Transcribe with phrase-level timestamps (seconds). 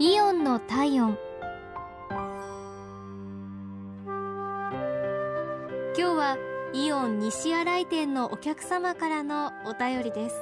[0.00, 1.18] イオンの体温。
[4.06, 4.14] 今
[5.96, 6.36] 日は
[6.72, 10.36] イオン西新井店のお客様からのお便りです。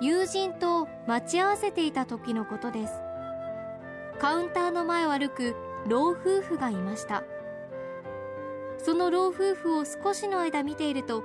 [0.00, 2.92] 友人と待ち合わせていた時のことです。
[4.20, 5.56] カウンターの前を歩く
[5.88, 7.24] 老夫婦がいました。
[8.78, 11.24] その老夫婦を少しの間見ていると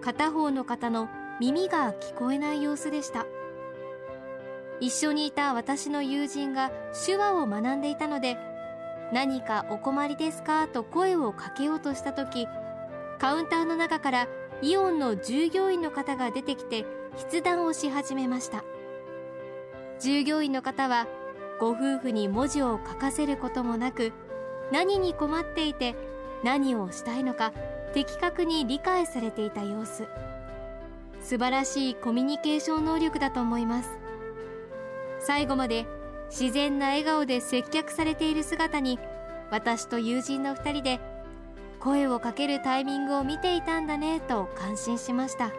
[0.00, 1.08] 片方の方の
[1.38, 3.24] 耳が聞こえない様子でした。
[4.80, 6.70] 一緒にいた私の友人が
[7.06, 8.36] 手話を学んでいたので
[9.12, 10.66] 何かお困りですか？
[10.68, 12.46] と声をかけようとした時
[13.18, 14.28] カウンターの中から
[14.62, 16.84] イオンの従業員の方が出てきて
[17.16, 18.64] 筆談をし始めました。
[19.98, 21.06] 従業員の方は
[21.58, 24.12] ご夫婦に文字を書かせることもなく
[24.70, 25.94] 何に困っていて
[26.44, 27.52] 何をしたいのか
[27.94, 30.06] 的確に理解されていた様子
[31.22, 34.05] 素晴らしいコミュニケーション能力だと思います。
[35.26, 35.86] 最後まで
[36.30, 39.00] 自然な笑顔で接客されている姿に
[39.50, 41.00] 私と友人の2人で
[41.80, 45.50] 声をかけるタイミングを見ていたんだねと感心しました。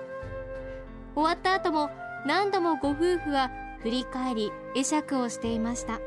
[1.16, 1.90] 終わった後も
[2.26, 3.52] 何度もご夫婦は
[3.82, 6.00] 振り返り会釈をしていました。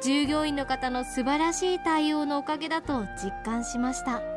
[0.00, 4.35] 従業員の方の素晴らしい対応のおかげだと実感しました。